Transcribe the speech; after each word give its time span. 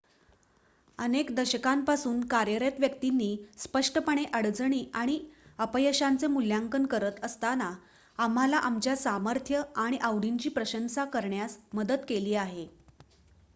अनेक 0.99 1.29
दशकांपासून 1.31 2.21
कार्यरत 2.27 2.79
व्यक्तींनी 2.79 3.35
स्पष्टपणे 3.57 4.23
अडचणी 4.33 4.83
आणि 4.93 5.19
अपयशांचे 5.59 6.27
मूल्यांकन 6.27 6.85
करत 6.87 7.23
असताना 7.23 7.71
आम्हाला 8.19 8.57
आमच्या 8.59 8.95
सामर्थ्य 8.97 9.61
आणि 9.77 9.97
आवडींची 10.01 10.49
प्रशंसा 10.49 11.05
करण्यास 11.07 11.57
मदत 11.73 12.05
केली 12.07 12.33
आहे 12.35 12.67